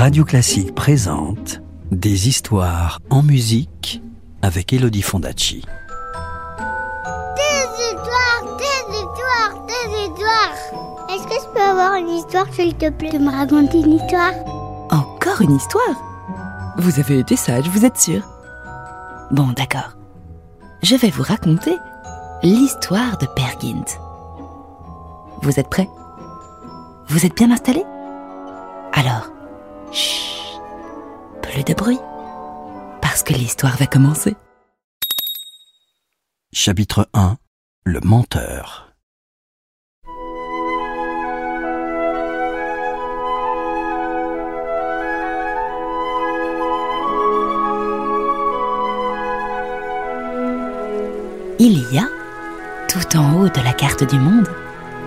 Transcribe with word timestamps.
Radio 0.00 0.24
Classique 0.24 0.74
présente 0.74 1.60
Des 1.90 2.26
histoires 2.26 3.00
en 3.10 3.22
musique 3.22 4.00
avec 4.40 4.72
Elodie 4.72 5.02
Fondacci. 5.02 5.62
Des 7.36 7.66
histoires, 7.84 8.56
des 8.56 8.96
histoires, 8.96 9.66
des 9.66 10.00
histoires. 10.00 11.06
Est-ce 11.10 11.24
que 11.24 11.34
je 11.34 11.52
peux 11.52 11.60
avoir 11.60 11.96
une 11.96 12.08
histoire, 12.08 12.46
s'il 12.54 12.74
te 12.76 12.88
plaît, 12.88 13.10
de 13.10 13.18
me 13.18 13.30
raconter 13.30 13.80
une 13.80 13.92
histoire? 13.92 14.32
Encore 14.90 15.42
une 15.42 15.56
histoire? 15.56 15.94
Vous 16.78 16.98
avez 16.98 17.18
été 17.18 17.36
sage, 17.36 17.68
vous 17.68 17.84
êtes 17.84 17.98
sûr 17.98 18.22
Bon, 19.30 19.48
d'accord. 19.48 19.98
Je 20.82 20.96
vais 20.96 21.10
vous 21.10 21.24
raconter 21.24 21.76
l'histoire 22.42 23.18
de 23.18 23.26
Peer 23.36 23.54
Gynt. 23.60 24.00
Vous 25.42 25.60
êtes 25.60 25.68
prêts? 25.68 25.90
Vous 27.08 27.26
êtes 27.26 27.36
bien 27.36 27.50
installés? 27.50 27.84
Alors, 28.94 29.30
chut, 29.92 30.60
plus 31.42 31.64
de 31.64 31.74
bruit, 31.74 32.00
parce 33.02 33.22
que 33.22 33.32
l'histoire 33.32 33.76
va 33.76 33.86
commencer. 33.86 34.36
Chapitre 36.52 37.08
1 37.14 37.36
Le 37.84 38.00
menteur. 38.00 38.86
Il 51.62 51.92
y 51.92 51.98
a, 51.98 52.08
tout 52.88 53.18
en 53.18 53.34
haut 53.34 53.48
de 53.48 53.62
la 53.62 53.74
carte 53.74 54.08
du 54.08 54.18
monde, 54.18 54.48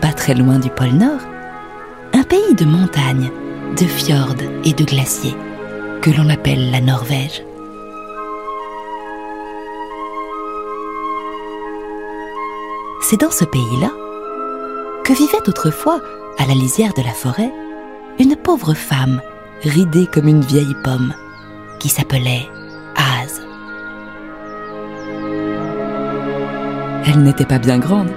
pas 0.00 0.12
très 0.12 0.32
loin 0.32 0.60
du 0.60 0.70
pôle 0.70 0.92
Nord, 0.92 1.20
un 2.12 2.22
pays 2.22 2.54
de 2.54 2.64
montagnes, 2.64 3.32
de 3.74 3.84
fjords 3.86 4.36
et 4.64 4.72
de 4.72 4.84
glaciers 4.84 5.36
que 6.02 6.10
l'on 6.10 6.28
appelle 6.28 6.70
la 6.70 6.80
Norvège. 6.80 7.42
C'est 13.02 13.20
dans 13.20 13.30
ce 13.30 13.44
pays-là 13.44 13.90
que 15.04 15.12
vivait 15.12 15.48
autrefois, 15.48 16.00
à 16.38 16.46
la 16.46 16.54
lisière 16.54 16.92
de 16.94 17.02
la 17.02 17.12
forêt, 17.12 17.52
une 18.18 18.36
pauvre 18.36 18.74
femme 18.74 19.20
ridée 19.62 20.06
comme 20.12 20.28
une 20.28 20.42
vieille 20.42 20.76
pomme 20.84 21.14
qui 21.78 21.88
s'appelait 21.88 22.48
Az. 22.96 23.42
Elle 27.06 27.22
n'était 27.22 27.44
pas 27.44 27.58
bien 27.58 27.78
grande 27.78 28.10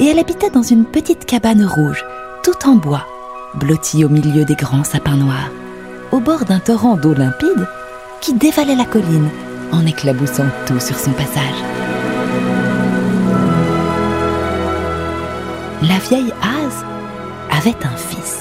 et 0.00 0.06
elle 0.06 0.18
habitait 0.18 0.50
dans 0.50 0.62
une 0.62 0.84
petite 0.84 1.24
cabane 1.24 1.64
rouge, 1.64 2.04
tout 2.42 2.68
en 2.68 2.76
bois, 2.76 3.06
blottie 3.54 4.04
au 4.04 4.08
milieu 4.08 4.44
des 4.44 4.54
grands 4.54 4.84
sapins 4.84 5.16
noirs, 5.16 5.50
au 6.12 6.20
bord 6.20 6.44
d'un 6.44 6.60
torrent 6.60 6.96
d'eau 6.96 7.14
limpide 7.14 7.66
qui 8.20 8.34
dévalait 8.34 8.74
la 8.74 8.84
colline 8.84 9.28
en 9.72 9.84
éclaboussant 9.86 10.46
tout 10.66 10.80
sur 10.80 10.98
son 10.98 11.12
passage. 11.12 11.62
La 15.82 15.98
vieille 15.98 16.32
Az 16.42 16.84
avait 17.56 17.86
un 17.86 17.96
fils, 17.96 18.40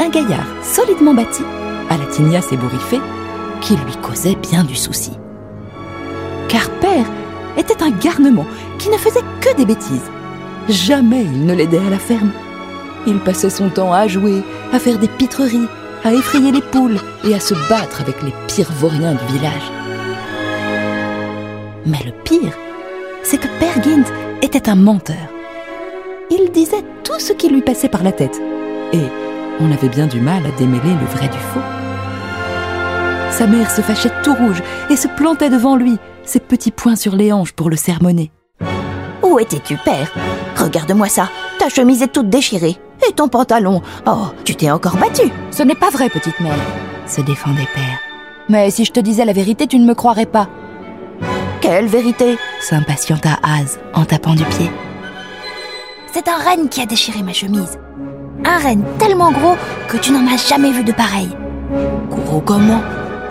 un 0.00 0.08
gaillard 0.08 0.46
solidement 0.62 1.14
bâti, 1.14 1.42
à 1.90 1.96
la 1.98 2.06
tignasse 2.06 2.52
ébouriffée, 2.52 3.00
qui 3.60 3.76
lui 3.76 3.96
causait 4.02 4.36
bien 4.36 4.64
du 4.64 4.74
souci. 4.74 5.12
Car 6.48 6.70
père 6.80 7.06
était 7.56 7.82
un 7.82 7.90
garnement 7.90 8.46
qui 8.78 8.88
ne 8.88 8.96
faisait 8.96 9.24
que 9.40 9.54
des 9.56 9.66
bêtises. 9.66 10.10
Jamais 10.68 11.22
il 11.22 11.46
ne 11.46 11.54
l'aidait 11.54 11.78
à 11.86 11.90
la 11.90 11.98
ferme. 11.98 12.30
Il 13.06 13.18
passait 13.18 13.50
son 13.50 13.68
temps 13.68 13.92
à 13.92 14.08
jouer, 14.08 14.42
à 14.72 14.78
faire 14.78 14.98
des 14.98 15.08
pitreries, 15.08 15.68
à 16.04 16.12
effrayer 16.12 16.52
les 16.52 16.62
poules 16.62 16.98
et 17.24 17.34
à 17.34 17.40
se 17.40 17.54
battre 17.68 18.00
avec 18.00 18.22
les 18.22 18.32
pires 18.48 18.72
vauriens 18.72 19.14
du 19.14 19.32
village. 19.32 19.72
Mais 21.86 21.98
le 22.04 22.12
pire, 22.24 22.56
c'est 23.22 23.38
que 23.38 23.48
Père 23.60 23.82
Gynt 23.82 24.04
était 24.42 24.68
un 24.68 24.74
menteur. 24.74 25.16
Il 26.30 26.50
disait 26.50 26.84
tout 27.02 27.18
ce 27.18 27.32
qui 27.32 27.48
lui 27.48 27.62
passait 27.62 27.88
par 27.88 28.02
la 28.02 28.12
tête. 28.12 28.40
Et 28.92 29.02
on 29.60 29.70
avait 29.70 29.88
bien 29.88 30.06
du 30.06 30.20
mal 30.20 30.46
à 30.46 30.50
démêler 30.58 30.94
le 31.00 31.06
vrai 31.06 31.28
du 31.28 31.38
faux. 31.38 31.60
Sa 33.30 33.46
mère 33.46 33.70
se 33.70 33.82
fâchait 33.82 34.12
tout 34.22 34.34
rouge 34.34 34.62
et 34.90 34.96
se 34.96 35.08
plantait 35.08 35.50
devant 35.50 35.76
lui, 35.76 35.98
ses 36.24 36.40
petits 36.40 36.70
poings 36.70 36.96
sur 36.96 37.16
les 37.16 37.32
hanches 37.32 37.52
pour 37.52 37.68
le 37.68 37.76
sermonner. 37.76 38.30
Où 39.22 39.38
étais-tu, 39.38 39.76
père? 39.84 40.12
Regarde-moi 40.56 41.08
ça, 41.08 41.28
ta 41.58 41.68
chemise 41.68 42.02
est 42.02 42.12
toute 42.12 42.30
déchirée. 42.30 42.76
Et 43.08 43.12
ton 43.12 43.28
pantalon 43.28 43.82
Oh, 44.06 44.28
tu 44.44 44.54
t'es 44.54 44.70
encore 44.70 44.96
battu 44.96 45.30
Ce 45.50 45.62
n'est 45.62 45.74
pas 45.74 45.90
vrai, 45.90 46.08
petite 46.08 46.40
mère, 46.40 46.56
se 47.06 47.20
défendait 47.20 47.68
Père. 47.74 47.98
Mais 48.48 48.70
si 48.70 48.84
je 48.84 48.92
te 48.92 49.00
disais 49.00 49.24
la 49.24 49.32
vérité, 49.32 49.66
tu 49.66 49.78
ne 49.78 49.86
me 49.86 49.94
croirais 49.94 50.26
pas. 50.26 50.48
Quelle 51.60 51.86
vérité? 51.86 52.38
S'impatienta 52.60 53.38
Az 53.42 53.78
en 53.94 54.04
tapant 54.04 54.34
du 54.34 54.44
pied. 54.44 54.70
C'est 56.12 56.28
un 56.28 56.36
renne 56.36 56.68
qui 56.68 56.80
a 56.80 56.86
déchiré 56.86 57.22
ma 57.22 57.32
chemise. 57.32 57.78
Un 58.44 58.58
renne 58.58 58.84
tellement 58.98 59.32
gros 59.32 59.56
que 59.88 59.96
tu 59.96 60.12
n'en 60.12 60.26
as 60.32 60.36
jamais 60.48 60.70
vu 60.70 60.84
de 60.84 60.92
pareil. 60.92 61.30
Gros 62.10 62.40
comment 62.40 62.82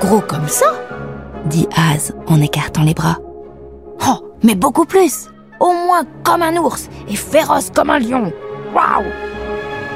Gros 0.01 0.21
comme 0.21 0.47
ça 0.47 0.65
dit 1.45 1.67
Az 1.93 2.13
en 2.27 2.41
écartant 2.41 2.83
les 2.83 2.93
bras. 2.93 3.17
Oh, 4.07 4.33
mais 4.43 4.55
beaucoup 4.55 4.85
plus 4.85 5.29
Au 5.59 5.71
moins 5.71 6.03
comme 6.23 6.41
un 6.41 6.55
ours 6.57 6.89
et 7.07 7.15
féroce 7.15 7.69
comme 7.73 7.89
un 7.89 7.99
lion. 7.99 8.31
Waouh 8.73 9.05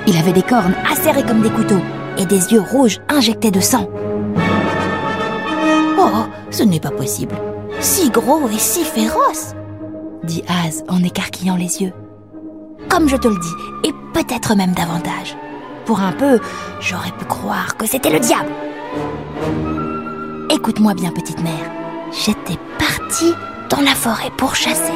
Il 0.07 0.17
avait 0.17 0.31
des 0.31 0.41
cornes 0.41 0.73
acérées 0.89 1.23
comme 1.23 1.41
des 1.41 1.49
couteaux 1.49 1.81
et 2.17 2.25
des 2.25 2.53
yeux 2.53 2.61
rouges 2.61 2.99
injectés 3.09 3.51
de 3.51 3.59
sang. 3.59 3.89
Oh, 5.99 6.25
ce 6.49 6.63
n'est 6.63 6.79
pas 6.79 6.91
possible. 6.91 7.35
Si 7.81 8.09
gros 8.09 8.47
et 8.47 8.57
si 8.57 8.85
féroce 8.85 9.53
dit 10.23 10.43
Az 10.65 10.83
en 10.87 11.03
écarquillant 11.03 11.57
les 11.57 11.81
yeux. 11.81 11.93
Comme 12.89 13.09
je 13.09 13.17
te 13.17 13.27
le 13.27 13.37
dis, 13.37 13.89
et 13.89 13.93
peut-être 14.13 14.55
même 14.55 14.73
davantage. 14.73 15.35
Pour 15.85 15.99
un 15.99 16.13
peu, 16.13 16.39
j'aurais 16.79 17.11
pu 17.11 17.25
croire 17.25 17.75
que 17.75 17.85
c'était 17.85 18.09
le 18.09 18.19
diable. 18.19 18.51
Écoute-moi 20.49 20.93
bien, 20.93 21.11
petite 21.11 21.43
mère. 21.43 21.71
J'étais 22.11 22.57
partie 22.79 23.33
dans 23.69 23.81
la 23.81 23.93
forêt 23.93 24.31
pour 24.37 24.55
chasser. 24.55 24.93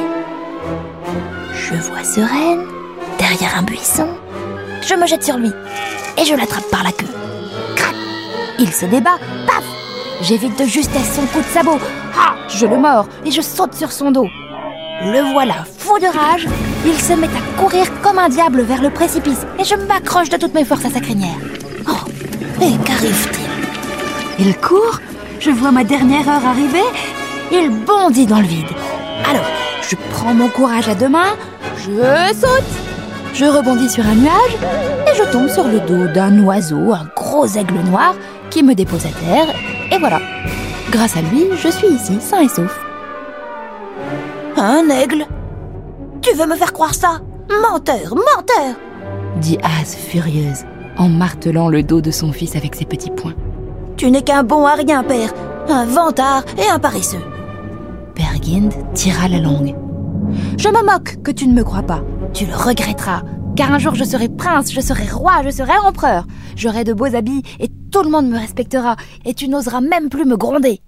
Je 1.54 1.74
vois 1.74 2.04
ce 2.04 2.20
renne 2.20 2.66
derrière 3.18 3.58
un 3.58 3.62
buisson. 3.62 4.08
Je 4.86 4.94
me 4.94 5.06
jette 5.06 5.24
sur 5.24 5.36
lui 5.36 5.50
et 6.18 6.24
je 6.24 6.34
l'attrape 6.34 6.68
par 6.70 6.82
la 6.82 6.92
queue. 6.92 7.06
Crac 7.76 7.94
Il 8.58 8.72
se 8.72 8.86
débat. 8.86 9.18
Paf 9.46 9.64
J'évite 10.22 10.58
de 10.58 10.64
justesse 10.64 11.14
son 11.14 11.22
coup 11.26 11.40
de 11.40 11.52
sabot. 11.52 11.78
Ah 12.16 12.34
Je 12.48 12.66
le 12.66 12.78
mords 12.78 13.08
et 13.24 13.30
je 13.30 13.40
saute 13.40 13.74
sur 13.74 13.90
son 13.92 14.10
dos. 14.10 14.28
Le 15.04 15.32
voilà 15.32 15.64
fou 15.78 15.98
de 15.98 16.06
rage. 16.06 16.46
Il 16.84 17.00
se 17.00 17.12
met 17.12 17.26
à 17.26 17.60
courir 17.60 17.86
comme 18.02 18.18
un 18.18 18.28
diable 18.28 18.62
vers 18.62 18.82
le 18.82 18.90
précipice 18.90 19.46
et 19.58 19.64
je 19.64 19.74
m'accroche 19.74 20.28
de 20.28 20.36
toutes 20.36 20.54
mes 20.54 20.64
forces 20.64 20.84
à 20.84 20.90
sa 20.90 21.00
crinière. 21.00 21.38
Oh 21.88 22.08
Et 22.60 22.76
qu'arrive-t-il? 22.84 24.46
Il 24.46 24.56
court 24.58 25.00
je 25.44 25.50
vois 25.50 25.72
ma 25.72 25.82
dernière 25.82 26.28
heure 26.28 26.46
arriver, 26.46 26.84
il 27.50 27.68
bondit 27.70 28.26
dans 28.26 28.38
le 28.38 28.46
vide. 28.46 28.70
Alors, 29.28 29.44
je 29.90 29.96
prends 30.12 30.32
mon 30.32 30.46
courage 30.46 30.88
à 30.88 30.94
deux 30.94 31.08
mains, 31.08 31.34
je 31.78 32.32
saute, 32.32 32.81
je 33.34 33.44
rebondis 33.44 33.88
sur 33.88 34.04
un 34.06 34.14
nuage 34.14 34.56
et 35.06 35.16
je 35.16 35.30
tombe 35.30 35.48
sur 35.48 35.66
le 35.66 35.80
dos 35.80 36.12
d'un 36.12 36.42
oiseau, 36.44 36.92
un 36.92 37.06
gros 37.16 37.46
aigle 37.46 37.80
noir, 37.90 38.14
qui 38.50 38.62
me 38.62 38.74
dépose 38.74 39.06
à 39.06 39.10
terre, 39.10 39.54
et 39.90 39.98
voilà. 39.98 40.20
Grâce 40.90 41.16
à 41.16 41.22
lui, 41.22 41.46
je 41.56 41.68
suis 41.68 41.88
ici, 41.88 42.18
sain 42.20 42.42
et 42.42 42.48
sauf. 42.48 42.78
Un 44.56 44.88
aigle? 44.90 45.26
Tu 46.20 46.34
veux 46.36 46.46
me 46.46 46.56
faire 46.56 46.72
croire 46.72 46.94
ça? 46.94 47.20
Menteur, 47.48 48.14
menteur 48.14 48.76
dit 49.42 49.58
Az 49.62 49.94
furieuse, 49.94 50.64
en 50.96 51.08
martelant 51.08 51.68
le 51.68 51.82
dos 51.82 52.00
de 52.00 52.10
son 52.10 52.32
fils 52.32 52.56
avec 52.56 52.74
ses 52.74 52.84
petits 52.84 53.10
poings. 53.10 53.34
Tu 53.96 54.10
n'es 54.10 54.22
qu'un 54.22 54.44
bon 54.44 54.64
à 54.66 54.74
rien, 54.74 55.02
père. 55.02 55.32
Un 55.68 55.84
vantard 55.84 56.44
et 56.58 56.68
un 56.68 56.78
paresseux. 56.78 57.22
Père 58.14 58.40
Gynd 58.40 58.72
tira 58.94 59.28
la 59.28 59.38
langue. 59.38 59.74
Je 60.56 60.68
me 60.68 60.84
moque 60.84 61.22
que 61.22 61.30
tu 61.30 61.46
ne 61.46 61.54
me 61.54 61.64
crois 61.64 61.82
pas. 61.82 62.02
Tu 62.32 62.46
le 62.46 62.54
regretteras. 62.54 63.22
Car 63.54 63.70
un 63.70 63.78
jour 63.78 63.94
je 63.94 64.04
serai 64.04 64.28
prince, 64.28 64.72
je 64.72 64.80
serai 64.80 65.06
roi, 65.06 65.42
je 65.44 65.50
serai 65.50 65.76
empereur. 65.84 66.26
J'aurai 66.56 66.84
de 66.84 66.94
beaux 66.94 67.14
habits 67.14 67.42
et 67.60 67.68
tout 67.90 68.02
le 68.02 68.10
monde 68.10 68.28
me 68.28 68.38
respectera. 68.38 68.96
Et 69.26 69.34
tu 69.34 69.48
n'oseras 69.48 69.82
même 69.82 70.08
plus 70.08 70.24
me 70.24 70.36
gronder. 70.36 70.80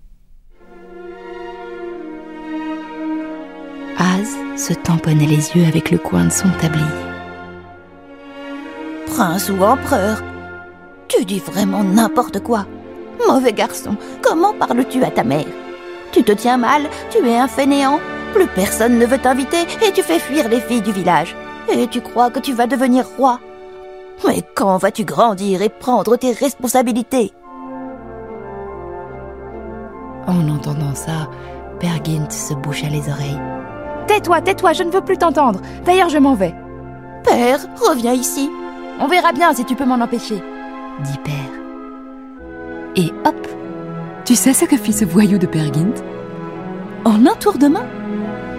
Az 3.98 4.28
se 4.56 4.72
tamponnait 4.72 5.26
les 5.26 5.50
yeux 5.50 5.66
avec 5.66 5.90
le 5.90 5.98
coin 5.98 6.24
de 6.24 6.32
son 6.32 6.48
tablier. 6.60 6.84
Prince 9.06 9.50
ou 9.50 9.62
empereur 9.62 10.22
Tu 11.08 11.24
dis 11.26 11.40
vraiment 11.40 11.84
n'importe 11.84 12.40
quoi. 12.40 12.66
Mauvais 13.28 13.52
garçon, 13.52 13.96
comment 14.22 14.54
parles-tu 14.54 15.04
à 15.04 15.10
ta 15.10 15.22
mère? 15.22 15.46
Tu 16.12 16.22
te 16.22 16.32
tiens 16.32 16.56
mal, 16.56 16.82
tu 17.10 17.18
es 17.26 17.36
un 17.36 17.46
fainéant, 17.46 18.00
plus 18.32 18.46
personne 18.46 18.98
ne 18.98 19.06
veut 19.06 19.18
t'inviter 19.18 19.62
et 19.86 19.92
tu 19.92 20.02
fais 20.02 20.18
fuir 20.18 20.48
les 20.48 20.60
filles 20.60 20.82
du 20.82 20.92
village. 20.92 21.36
Et 21.72 21.86
tu 21.88 22.00
crois 22.00 22.30
que 22.30 22.40
tu 22.40 22.52
vas 22.52 22.66
devenir 22.66 23.06
roi? 23.16 23.40
Mais 24.26 24.42
quand 24.54 24.76
vas-tu 24.78 25.04
grandir 25.04 25.62
et 25.62 25.68
prendre 25.68 26.16
tes 26.16 26.32
responsabilités? 26.32 27.32
En 30.26 30.48
entendant 30.48 30.94
ça, 30.94 31.28
Pergint 31.80 32.30
se 32.30 32.54
boucha 32.54 32.88
les 32.88 33.08
oreilles. 33.10 33.40
Tais-toi, 34.06 34.40
tais-toi, 34.40 34.72
je 34.72 34.82
ne 34.82 34.90
veux 34.90 35.00
plus 35.00 35.18
t'entendre. 35.18 35.60
D'ailleurs, 35.84 36.08
je 36.08 36.18
m'en 36.18 36.34
vais. 36.34 36.54
Père, 37.24 37.60
reviens 37.76 38.12
ici. 38.12 38.50
On 39.00 39.08
verra 39.08 39.32
bien 39.32 39.52
si 39.52 39.64
tu 39.64 39.74
peux 39.74 39.84
m'en 39.84 40.00
empêcher, 40.00 40.42
dit 41.00 41.18
Père. 41.24 41.34
Et 42.96 43.10
hop 43.26 43.46
Tu 44.24 44.36
sais 44.36 44.52
ce 44.52 44.64
que 44.64 44.76
fit 44.76 44.92
ce 44.92 45.04
voyou 45.04 45.36
de 45.38 45.46
Pergint 45.46 45.94
En 47.04 47.26
un 47.26 47.34
tour 47.34 47.58
de 47.58 47.66
main, 47.66 47.86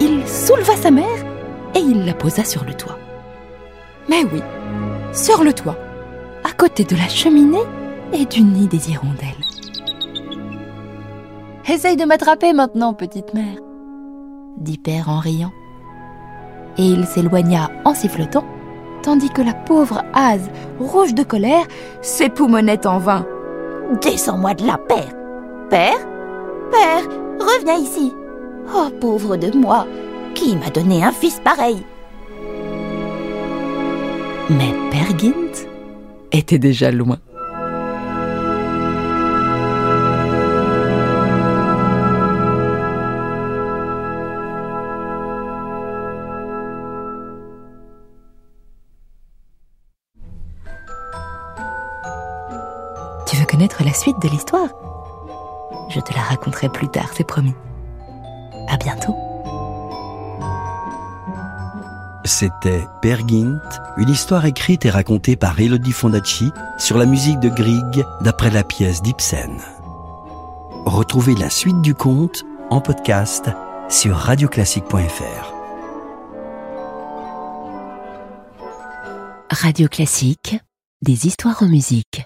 il 0.00 0.28
souleva 0.28 0.76
sa 0.76 0.90
mère 0.90 1.25
et 1.76 1.80
il 1.80 2.06
la 2.06 2.14
posa 2.14 2.44
sur 2.44 2.64
le 2.64 2.74
toit. 2.74 2.98
Mais 4.08 4.24
oui, 4.32 4.42
sur 5.12 5.44
le 5.44 5.52
toit, 5.52 5.76
à 6.44 6.52
côté 6.52 6.84
de 6.84 6.96
la 6.96 7.08
cheminée 7.08 7.64
et 8.12 8.24
du 8.24 8.42
nid 8.42 8.66
des 8.66 8.90
hirondelles. 8.90 9.44
Essaye 11.68 11.96
de 11.96 12.04
m'attraper 12.04 12.52
maintenant, 12.52 12.94
petite 12.94 13.34
mère, 13.34 13.58
dit 14.58 14.78
Père 14.78 15.08
en 15.10 15.18
riant. 15.18 15.52
Et 16.78 16.84
il 16.84 17.06
s'éloigna 17.06 17.70
en 17.84 17.94
sifflotant, 17.94 18.44
tandis 19.02 19.30
que 19.30 19.42
la 19.42 19.54
pauvre 19.54 20.02
hase, 20.14 20.48
rouge 20.78 21.14
de 21.14 21.24
colère, 21.24 21.66
s'époumonnait 22.02 22.86
en 22.86 22.98
vain. 22.98 23.26
Descends-moi 24.00 24.54
de 24.54 24.66
là, 24.66 24.78
Père. 24.88 25.12
Père 25.68 25.98
Père, 26.70 27.04
reviens 27.38 27.76
ici. 27.76 28.12
Oh, 28.74 28.88
pauvre 29.00 29.36
de 29.36 29.56
moi, 29.56 29.86
qui 30.36 30.54
m'a 30.54 30.70
donné 30.70 31.02
un 31.02 31.12
fils 31.12 31.40
pareil 31.42 31.82
Mais 34.50 34.72
Pergint 34.90 35.32
était 36.30 36.58
déjà 36.58 36.90
loin. 36.92 37.18
Tu 53.26 53.36
veux 53.36 53.46
connaître 53.46 53.82
la 53.82 53.92
suite 53.92 54.20
de 54.22 54.28
l'histoire? 54.28 54.68
Je 55.88 56.00
te 56.00 56.12
la 56.12 56.20
raconterai 56.20 56.68
plus 56.68 56.88
tard, 56.88 57.10
c'est 57.14 57.26
promis. 57.26 57.54
À 58.68 58.76
bientôt. 58.76 59.25
C'était 62.26 62.88
Pergint, 63.02 63.60
une 63.96 64.08
histoire 64.08 64.46
écrite 64.46 64.84
et 64.84 64.90
racontée 64.90 65.36
par 65.36 65.60
Elodie 65.60 65.92
Fondacci 65.92 66.50
sur 66.76 66.98
la 66.98 67.06
musique 67.06 67.38
de 67.38 67.48
Grieg 67.48 68.04
d'après 68.20 68.50
la 68.50 68.64
pièce 68.64 69.00
d'Ibsen. 69.00 69.60
Retrouvez 70.86 71.36
la 71.36 71.50
suite 71.50 71.80
du 71.82 71.94
conte 71.94 72.44
en 72.68 72.80
podcast 72.80 73.48
sur 73.88 74.16
radioclassique.fr. 74.16 75.54
Radio 79.50 79.86
Classique, 79.86 80.58
des 81.02 81.28
histoires 81.28 81.62
en 81.62 81.68
musique. 81.68 82.24